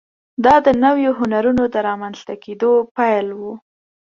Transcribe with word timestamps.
دا 0.45 0.55
د 0.65 0.67
نویو 0.83 1.11
هنرونو 1.19 1.63
د 1.73 1.75
رامنځته 1.87 2.33
کېدو 2.43 2.71
پیل 2.95 3.27
و. 3.39 3.41